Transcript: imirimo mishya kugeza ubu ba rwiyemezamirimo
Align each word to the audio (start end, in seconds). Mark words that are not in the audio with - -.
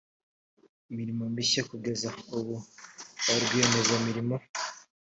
imirimo 0.91 1.23
mishya 1.35 1.61
kugeza 1.69 2.09
ubu 2.37 2.55
ba 3.25 3.35
rwiyemezamirimo 3.43 4.35